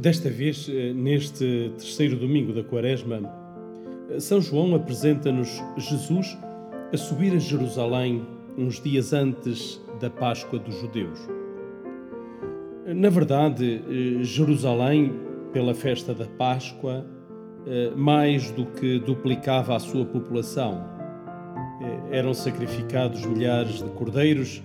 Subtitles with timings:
[0.00, 3.20] Desta vez, eh, neste terceiro domingo da Quaresma,
[4.08, 6.38] eh, São João apresenta-nos Jesus
[6.90, 8.26] a subir a Jerusalém
[8.56, 11.18] uns dias antes da Páscoa dos Judeus.
[12.86, 15.12] Na verdade, eh, Jerusalém,
[15.52, 17.04] pela festa da Páscoa,
[17.94, 20.82] mais do que duplicava a sua população.
[22.10, 24.62] Eram sacrificados milhares de cordeiros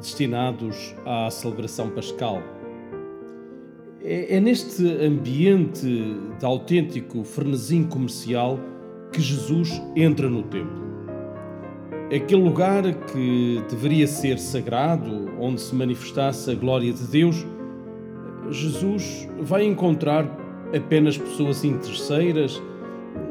[0.00, 2.42] destinados à celebração pascal.
[4.08, 5.84] É, é neste ambiente
[6.38, 8.60] de autêntico frenesim comercial
[9.12, 10.86] que Jesus entra no templo.
[12.14, 17.44] Aquele lugar que deveria ser sagrado, onde se manifestasse a glória de Deus,
[18.48, 20.24] Jesus vai encontrar
[20.72, 22.62] apenas pessoas interesseiras,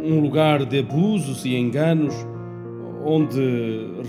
[0.04, 2.14] um lugar de abusos e enganos,
[3.06, 3.40] onde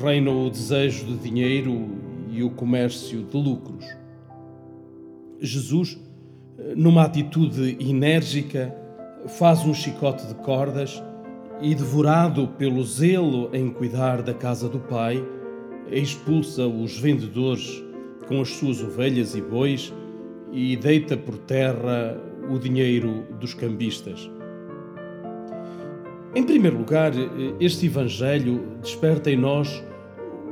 [0.02, 1.90] reina o desejo de dinheiro
[2.28, 3.86] e o comércio de lucros.
[5.40, 5.96] Jesus
[6.74, 8.74] numa atitude enérgica,
[9.26, 11.02] faz um chicote de cordas
[11.60, 15.22] e, devorado pelo zelo em cuidar da casa do pai,
[15.90, 17.82] expulsa os vendedores
[18.26, 19.92] com as suas ovelhas e bois
[20.52, 24.30] e deita por terra o dinheiro dos cambistas.
[26.34, 27.12] Em primeiro lugar,
[27.58, 29.82] este Evangelho desperta em nós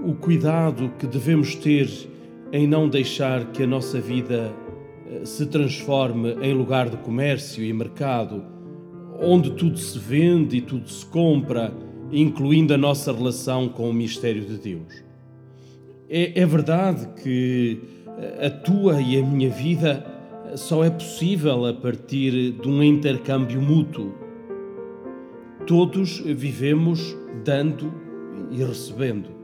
[0.04, 1.90] o cuidado que devemos ter
[2.52, 4.52] em não deixar que a nossa vida
[5.24, 8.42] se transforme em lugar de comércio e mercado,
[9.20, 11.72] onde tudo se vende e tudo se compra,
[12.10, 15.04] incluindo a nossa relação com o mistério de Deus.
[16.08, 17.80] É, é verdade que
[18.40, 20.04] a tua e a minha vida
[20.56, 24.14] só é possível a partir de um intercâmbio mútuo.
[25.66, 27.92] Todos vivemos dando
[28.50, 29.43] e recebendo.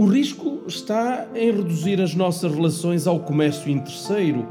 [0.00, 4.48] O risco está em reduzir as nossas relações ao comércio interesseiro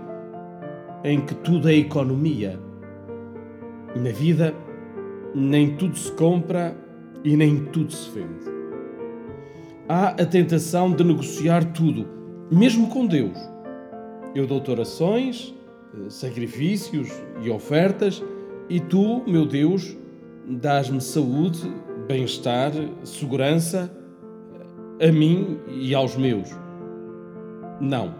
[1.04, 2.60] em que tudo é economia.
[3.96, 4.54] Na vida,
[5.34, 6.78] nem tudo se compra
[7.24, 8.46] e nem tudo se vende.
[9.88, 12.06] Há a tentação de negociar tudo,
[12.52, 13.40] mesmo com Deus.
[14.36, 15.52] Eu dou-te orações,
[16.10, 17.10] sacrifícios
[17.42, 18.24] e ofertas,
[18.70, 19.98] e tu, meu Deus,
[20.48, 21.74] dás-me saúde,
[22.08, 22.72] bem-estar,
[23.04, 23.98] segurança
[25.02, 26.50] a mim e aos meus.
[27.80, 28.14] Não.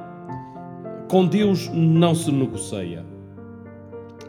[1.10, 3.06] Com Deus não se negocia.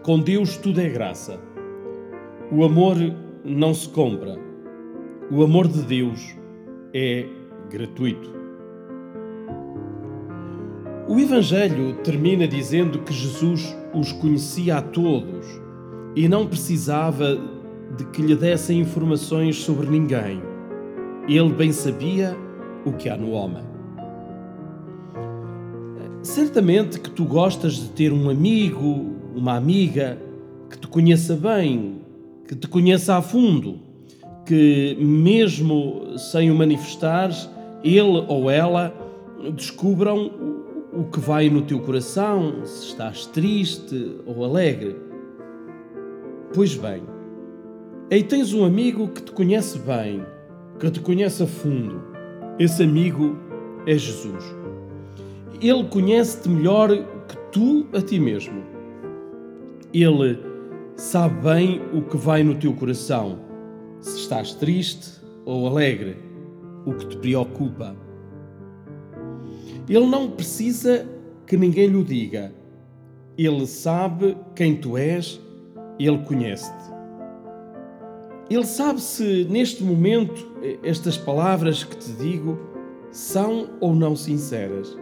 [0.03, 1.39] Com Deus tudo é graça.
[2.51, 2.97] O amor
[3.45, 4.37] não se compra.
[5.31, 6.37] O amor de Deus
[6.93, 7.27] é
[7.71, 8.41] gratuito.
[11.09, 15.47] O Evangelho termina dizendo que Jesus os conhecia a todos
[16.17, 17.39] e não precisava
[17.97, 20.41] de que lhe dessem informações sobre ninguém.
[21.31, 22.37] Ele bem sabia
[22.85, 23.63] o que há no homem.
[26.25, 30.19] Certamente que tu gostas de ter um amigo, uma amiga
[30.69, 32.01] que te conheça bem,
[32.49, 33.79] que te conheça a fundo,
[34.45, 37.49] que mesmo sem o manifestares,
[37.85, 38.93] ele ou ela
[39.55, 40.33] descubram
[40.93, 44.97] o que vai no teu coração, se estás triste ou alegre.
[46.53, 47.05] Pois bem,
[48.11, 50.25] aí tens um amigo que te conhece bem,
[50.81, 52.01] que te conhece a fundo.
[52.59, 53.37] Esse amigo
[53.87, 54.43] é Jesus.
[55.61, 56.89] Ele conhece-te melhor
[57.29, 58.63] que tu a ti mesmo.
[59.93, 60.39] Ele
[60.97, 63.41] sabe bem o que vai no teu coração,
[64.01, 66.17] se estás triste ou alegre,
[66.87, 67.95] o que te preocupa.
[69.87, 71.07] Ele não precisa
[71.47, 72.55] que ninguém lhe diga.
[73.37, 75.41] Ele sabe quem tu és,
[75.99, 77.00] ele conhece-te.
[78.51, 80.45] Ele sabe se neste momento
[80.83, 82.59] estas palavras que te digo
[83.13, 84.99] são ou não sinceras.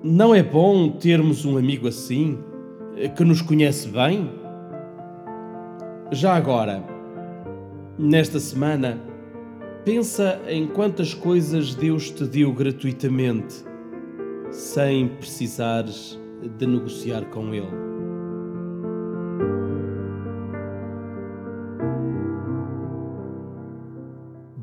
[0.00, 2.38] Não é bom termos um amigo assim,
[3.16, 4.30] que nos conhece bem?
[6.12, 6.84] Já agora,
[7.98, 8.96] nesta semana,
[9.84, 13.64] pensa em quantas coisas Deus te deu gratuitamente,
[14.52, 16.16] sem precisares
[16.56, 17.87] de negociar com Ele.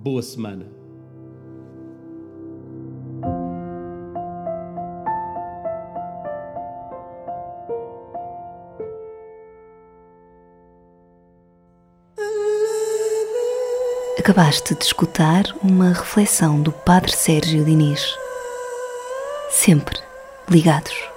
[0.05, 0.67] Boa semana.
[14.19, 18.05] Acabaste de escutar uma reflexão do Padre Sérgio Diniz.
[19.49, 19.97] Sempre
[20.47, 21.14] ligados.